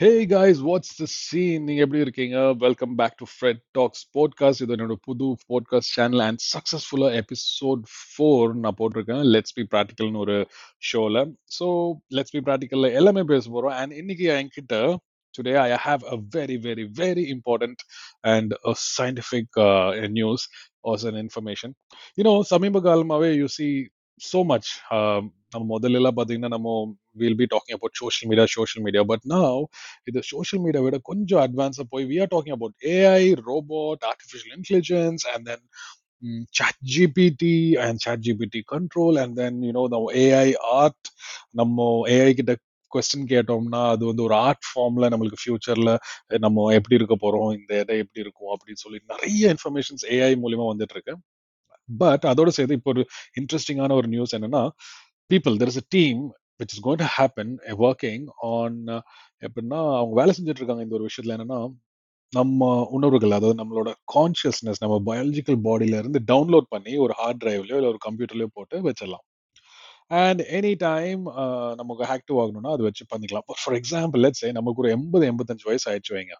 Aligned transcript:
Hey 0.00 0.08
guys 0.26 0.60
what's 0.68 0.94
the 1.00 1.04
scene 1.06 1.64
நீங்க 1.64 1.80
எப்படி 1.82 2.00
இருக்கீங்க? 2.00 2.38
Welcome 2.52 2.94
back 2.94 3.14
to 3.16 3.26
Fred 3.32 3.60
Talks 3.70 4.02
podcast 4.16 4.62
இது 4.62 4.74
என்னோட 4.76 4.94
புது 5.00 5.26
பாட்காஸ்ட் 5.50 5.90
சேனல் 5.96 6.18
அண்ட் 6.18 6.40
சக்ஸஸ்ஃபுல்லா 6.54 7.08
எபிசோட் 7.20 7.82
ஃபோர் 7.98 8.54
நான் 8.62 8.76
போட்டிருக்கேன். 8.78 9.22
லெட்ஸ் 9.34 9.54
பி 9.54 9.64
ப்ராக்டிக்கல்னு 9.74 10.20
ஒரு 10.24 10.36
ஷோல 10.88 11.22
ஸோ 11.58 11.68
லெட்ஸ் 12.16 12.34
பி 12.36 12.38
ப்ராக்டிக்கல்ல 12.38 12.90
எல்லாமே 12.92 13.22
பேச 13.22 13.50
போறோம். 13.50 13.76
அண்ட் 13.82 13.92
இன்னைக்கு 13.92 14.26
என்கிட்ட 14.38 14.80
today 15.34 15.54
I 15.62 15.78
have 15.86 16.02
a 16.14 16.18
very 16.36 16.56
very 16.66 16.86
very 17.02 17.26
important 17.36 17.84
and 18.34 18.52
scientific 18.98 19.60
news 20.08 20.46
as 20.92 21.06
an 21.10 21.20
information 21.24 21.74
you know 22.18 22.34
சமீப 22.52 22.82
காலமாகவே 22.88 23.30
யூ 23.36 23.46
சி 23.58 23.68
so 24.20 24.40
much. 24.50 24.68
நம்ம 25.50 25.78
முதல்ல 25.78 25.98
எல்லாம் 26.00 26.16
பாத்தீங்கன்னா 26.16 26.48
நம்ம 26.48 26.70
will 27.12 27.36
be 27.36 27.44
talking 27.44 27.76
about 27.76 27.98
social 28.00 28.30
media 28.30 28.46
social 28.54 28.84
media 28.86 29.02
but 29.02 29.24
now 29.28 29.62
இது 30.04 30.22
சோஷியல் 30.22 30.64
மீடியா 30.64 30.82
விட 30.84 30.98
கொஞ்சம் 31.02 31.42
அட்வான்ஸா 31.46 31.84
போய் 31.88 32.04
we 32.04 32.16
are 32.20 32.32
talking 32.34 32.56
about 32.58 32.76
AI 32.94 33.24
robot 33.50 34.02
artificial 34.10 34.54
intelligence 34.58 35.26
and 35.34 35.46
then 35.50 35.66
chat 36.56 36.76
gpt 36.92 37.42
and 37.84 37.98
chat 38.04 38.18
gpt 38.26 38.56
control 38.72 39.14
and 39.22 39.32
then 39.40 39.54
you 39.62 39.72
know 39.76 39.86
the 39.94 40.00
ai 40.22 40.48
art. 40.82 41.02
நம்ம 41.50 42.08
AI 42.08 42.32
கிட்ட 42.32 42.54
question 42.92 43.26
கேட்டோம்னா 43.28 43.80
அது 43.88 44.02
வந்து 44.06 44.22
ஒரு 44.22 44.34
ஆர்ட் 44.34 44.66
ஃபார்ம்ல 44.68 45.06
நம்மளுக்கு 45.12 45.40
ஃபியூச்சர்ல 45.42 45.92
நம்ம 46.38 46.72
எப்படி 46.72 46.94
இருக்க 46.94 47.16
போறோம் 47.24 47.50
இந்த 47.58 47.72
இடம் 47.78 47.96
எப்படி 47.96 48.20
இருக்கும் 48.20 48.52
அப்படின்னு 48.54 48.82
சொல்லி 48.84 49.00
நிறைய 49.06 49.54
இன்ஃபர்மேஷன்ஸ் 49.54 50.04
ஏஐ 50.08 50.32
மூலியமா 50.44 50.66
வந்துட்டு 50.72 50.96
இருக்கு. 50.96 51.14
பட் 51.88 52.24
அதோட 52.32 52.50
சேர்த்து 52.56 52.78
இப்போ 52.80 52.92
ஒரு 52.94 53.04
இன்ட்ரெஸ்டிங்கான 53.40 53.96
ஒரு 54.00 54.08
நியூஸ் 54.08 54.34
என்னன்னா 54.38 54.62
people 55.30 55.56
there 55.60 55.72
is 55.72 55.80
a 55.82 55.86
team 55.96 56.22
which 56.60 56.74
is 56.74 56.82
going 56.86 57.02
to 57.02 57.08
happen 57.16 57.52
working 57.84 58.26
on 58.52 58.78
எப்படின்னா 59.42 59.80
அவங்க 59.98 60.14
வேலை 60.20 60.32
செஞ்சுட்டு 60.36 60.62
இருக்காங்க. 60.62 60.84
இந்த 60.86 60.96
ஒரு 60.98 61.08
விஷயத்துல 61.08 61.36
என்னன்னா 61.38 61.60
நம்ம 62.32 62.62
உணர்வுகள் 62.96 63.36
அதாவது 63.36 63.58
நம்மளோட 63.60 63.90
கான்சியஸ்னஸ் 64.14 64.82
நம்ம 64.82 64.96
பயாலஜிக்கல் 65.08 65.58
பாடியில 65.66 65.98
இருந்து 66.02 66.20
டவுன்லோட் 66.30 66.68
பண்ணி 66.74 66.94
ஒரு 67.04 67.14
ஹார்ட் 67.20 67.42
டிரைவ்லயோ 67.44 67.78
இல்லை 67.80 67.90
ஒரு 67.92 68.00
கம்ப்யூட்டர்லயோ 68.06 68.50
போட்டு 68.56 68.76
வச்சிடலாம். 68.88 69.24
அண்ட் 70.20 70.42
எனி 70.58 70.72
டைம் 70.84 71.22
நமக்கு 71.80 72.04
ஆக்டிவ் 72.14 72.38
ஆகணும்னா 72.42 72.72
அது 72.76 72.86
வச்சு 72.88 73.04
பண்ணிக்கலாம். 73.12 73.46
ஃபார் 73.62 73.76
எக்ஸாம்பிள் 73.80 74.22
லெட்ஸ் 74.26 74.46
நமக்கு 74.58 74.82
ஒரு 74.84 74.92
எண்பது 74.96 75.26
எண்பத்தஞ்சு 75.32 75.68
வயசு 75.70 75.86
ஆயிடுச்சு 75.92 76.14
வைங்க. 76.18 76.34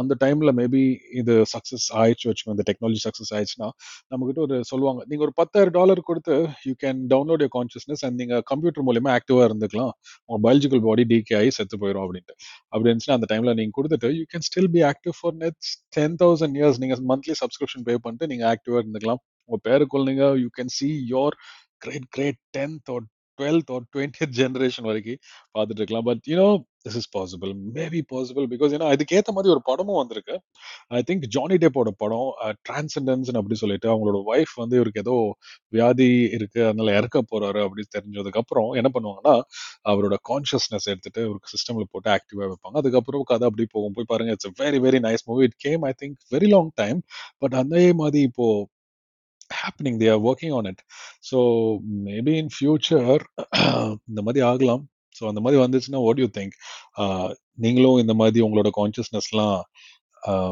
அந்த 0.00 0.12
டைம்ல 0.24 0.50
மேபி 0.60 0.80
இது 1.20 1.34
சக்சஸ் 1.52 1.86
ஆயிடுச்சு 2.00 2.26
வச்சுக்கோ 2.28 2.54
இந்த 2.54 2.64
டெக்னாலஜி 2.70 3.00
சக்சஸ் 3.06 3.32
ஆயிடுச்சுன்னா 3.36 3.68
நம்ம 4.12 4.26
கிட்ட 4.28 4.40
ஒரு 4.46 4.56
சொல்லுவாங்க 4.70 5.00
நீங்க 5.10 5.22
ஒரு 5.26 5.34
பத்தாயிரம் 5.40 5.74
டாலர் 5.78 6.00
கொடுத்து 6.08 6.34
you 6.68 6.72
can 6.84 7.00
download 7.12 7.42
your 7.44 7.54
consciousness 7.58 8.02
and 8.08 8.18
நீங்க 8.22 8.36
கம்ப்யூட்டர் 8.52 8.86
மூலியமா 8.88 9.12
ஆக்டிவா 9.18 9.42
இருந்துக்கலாம். 9.48 9.92
உங்க 10.28 10.38
பயாலஜிக்கல் 10.46 10.82
பாடி 10.88 11.04
டிகே 11.12 11.36
ஆகி 11.40 11.52
செத்து 11.58 11.78
போயிடும் 11.82 12.04
அப்படின்ட்டு. 12.06 12.36
அப்படி 12.72 12.88
இருந்துச்சுன்னா 12.90 13.18
அந்த 13.20 13.28
டைம்ல 13.32 13.54
நீங்க 13.60 13.74
கொடுத்துட்டு 13.78 14.10
you 14.18 14.24
can 14.34 14.46
still 14.48 14.70
be 14.76 14.82
active 14.92 15.16
for 15.20 15.36
next 15.44 15.78
ten 15.98 16.16
thousand 16.24 16.58
years 16.60 16.80
நீங்க 16.84 16.98
மந்த்லி 17.12 17.36
சப்ஸ்கிரிப்ஷன் 17.42 17.86
பே 17.90 17.96
பண்ணிட்டு 18.06 18.30
நீங்க 18.32 18.46
ஆக்டிவா 18.54 18.80
இருந்துக்கலாம். 18.82 19.22
உங்க 19.50 19.60
பேரு 19.68 19.86
குழந்தைங்க 19.94 20.26
you 20.42 20.48
can 20.58 20.74
see 20.78 20.90
your 21.14 21.36
great 21.84 22.08
great 22.16 22.40
tenth 22.58 22.90
or 22.94 23.06
twelfth 23.38 23.70
or 23.74 23.84
twenty 23.94 24.26
generation 24.38 24.86
வரைக்கும் 24.90 25.20
பார்த்துட்டு 25.54 25.80
இருக்கலாம். 25.82 26.06
But 26.08 26.22
you know 26.30 26.46
this 26.88 26.98
is 27.02 27.10
possible 27.16 27.52
maybe 27.78 28.02
possible 28.12 28.46
because 28.54 28.74
ஏன்னா 28.78 28.88
அதுக்கேற்ற 28.94 29.32
மாதிரி 29.38 29.52
ஒரு 29.56 29.62
படமும் 29.70 30.00
வந்திருக்கு. 30.02 30.36
ஐ 30.98 31.00
திங்க் 31.08 31.26
ஜானி 31.36 31.56
டேப்போட 31.64 31.90
படம் 32.02 32.30
டிரான்சண்டன்ஸ் 32.68 33.32
அப்படி 33.40 33.58
சொல்லிட்டு 33.62 33.88
அவங்களோட 33.92 34.20
ஒய்ஃப் 34.32 34.54
வந்து 34.62 34.76
இவருக்கு 34.80 35.02
ஏதோ 35.04 35.16
வியாதி 35.76 36.08
இருக்கு 36.38 36.60
அதனால 36.68 36.94
இறக்க 37.00 37.22
போறாரு 37.32 37.60
அப்படின்னு 37.66 37.94
தெரிஞ்சதுக்கு 37.96 38.42
அப்புறம் 38.42 38.70
என்ன 38.80 38.90
பண்ணுவாங்கன்னா 38.96 39.36
அவரோட 39.92 40.16
கான்சியஸ்னஸ் 40.30 40.88
எடுத்துட்டு 40.92 41.22
ஒரு 41.32 41.40
சிஸ்டம்ல 41.54 41.86
போட்டு 41.94 42.10
ஆக்டிவா 42.16 42.44
வைப்பாங்க. 42.52 42.76
அதுக்கப்புறம் 42.82 43.28
கதை 43.32 43.46
அப்படி 43.50 43.66
போகும். 43.76 43.94
போய் 43.98 44.10
பாருங்க 44.12 44.32
it's 44.36 44.52
very 44.62 44.80
very 44.86 45.00
nice 45.08 45.26
movie 45.30 45.46
it 45.50 45.58
came 45.66 45.84
I 45.90 45.94
think 46.02 46.18
very 46.36 46.50
long 46.56 46.72
time 46.82 47.00
but 47.44 47.56
அதே 47.62 47.86
மாதிரி 48.02 48.20
இப்போ 48.30 48.48
happening 49.60 49.98
they 50.02 50.08
are 50.14 50.22
working 50.30 50.54
on 50.58 50.68
it 50.72 50.82
so 51.30 51.38
maybe 52.08 52.34
in 52.42 52.52
future 52.56 53.22
இந்த 54.10 54.20
மாதிரி 54.28 54.42
ஆகலாம். 54.50 54.84
ஸோ 55.18 55.24
அந்த 55.30 55.40
மாதிரி 55.44 55.60
வந்துச்சுன்னா 55.64 56.00
வாட் 56.06 56.22
யூ 56.24 56.28
திங்க் 56.38 56.56
நீங்களும் 57.64 58.00
இந்த 58.04 58.14
மாதிரி 58.22 58.44
உங்களோட 58.46 58.70
கான்சியஸ்னஸ்லாம் 58.80 59.56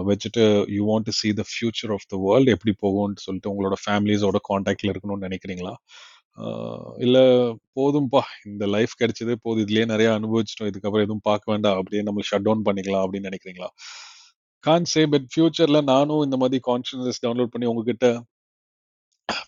வச்சுட்டு 0.08 0.42
you 0.76 0.82
want 0.90 1.06
to 1.08 1.14
see 1.20 1.28
the 1.40 1.44
future 1.52 1.92
of 1.96 2.06
the 2.12 2.16
world 2.26 2.52
எப்படி 2.56 2.72
போகும்னு 2.84 3.24
சொல்லிட்டு 3.26 3.50
உங்களோட 3.52 3.76
ஃபேமிலிஸோட 3.84 4.38
காண்டாக்ட்ல 4.50 4.92
இருக்கணும்னு 4.94 5.26
நினைக்கிறீங்களா? 5.28 5.74
இல்ல 7.04 7.18
போதும்பா 7.76 8.22
இந்த 8.50 8.64
லைஃப் 8.74 8.94
கிடைச்சது 9.02 9.34
போதும். 9.44 9.62
இதுலயே 9.64 9.84
நிறைய 9.92 10.08
அனுபவிச்சிட்டோம். 10.18 10.70
இதுக்கப்புறம் 10.72 11.06
எதுவும் 11.06 11.26
பார்க்க 11.30 11.52
வேண்டாம். 11.52 11.78
அப்படியே 11.80 12.02
நம்ம 12.08 12.24
ஷட் 12.30 12.46
டவுன் 12.48 12.66
பண்ணிக்கலாம் 12.68 13.04
அப்படின்னு 13.06 13.30
நினைக்கிறீங்களா? 13.30 13.70
கான் 14.64 14.88
சே 14.92 15.02
பட் 15.12 15.26
ஃபியூச்சரில் 15.32 15.86
நானும் 15.92 16.24
இந்த 16.26 16.36
மாதிரி 16.42 16.60
கான்சியஸ்னஸ் 16.70 17.22
டவுன்லோட் 17.24 17.52
பண்ணி 17.54 17.68
உங்ககிட்ட 17.72 18.06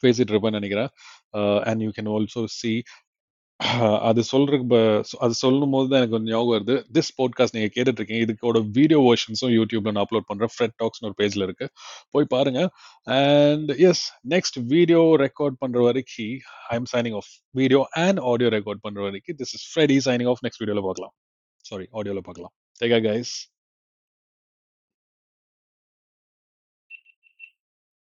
பேசிட்டு 0.03 0.33
இருப்பேன்னு 0.33 0.59
நினைக்கிறேன். 0.61 0.91
And 1.69 1.83
you 1.85 1.91
can 1.99 2.11
also 2.17 2.43
see 2.59 2.73
அது 3.59 4.23
சொல்றதுக்கு 4.33 5.03
அது 5.19 5.35
சொல்லும் 5.35 5.71
போது 5.71 5.89
தான் 5.89 5.99
எனக்கு 5.99 6.17
கொஞ்சம் 6.17 6.33
ஞாபகம் 6.35 6.55
வருது. 6.55 6.75
திஸ் 6.97 7.11
பாட்காஸ்ட் 7.19 7.55
நீங்க 7.57 7.71
கேட்டுட்டு 7.75 7.99
இருக்கீங்க 8.01 8.23
இதுக்கோட 8.27 8.71
வீடியோ 8.71 9.01
வெர்ஷன்ஸும் 9.01 9.55
யூடியூப்ல 9.59 9.93
நான் 9.93 10.05
அப்லோட் 10.05 10.29
பண்றேன். 10.31 10.53
ஃப்ரெட் 10.55 10.77
டாக்ஸ்னு 10.83 11.09
ஒரு 11.09 11.15
பேஜ்ல 11.19 11.43
இருக்கு. 11.43 11.69
போய் 12.11 12.25
பாருங்க. 12.29 12.71
And 13.03 13.71
as 13.71 14.05
next 14.29 14.65
video 14.67 15.01
record 15.19 15.59
பண்ற 15.59 15.81
வரைக்கும் 15.81 16.39
I 16.69 16.81
am 16.81 16.89
signing 16.93 17.15
off 17.15 17.33
video 17.51 17.87
and 17.91 18.19
audio 18.19 18.51
record 18.51 18.85
பண்ற 18.87 19.03
வரைக்கும் 19.03 19.37
this 19.37 19.55
is 19.59 19.67
Freddy 19.73 19.99
signing 20.09 20.29
off 20.29 20.43
next 20.43 20.63
வீடியோல 20.65 20.83
பார்க்கலாம். 20.83 21.15
சாரி 21.65 21.87
ஆடியோல 21.93 22.19
பார்க்கலாம். 22.19 22.55
டேகா 22.81 22.99
கைஸ் 23.09 23.35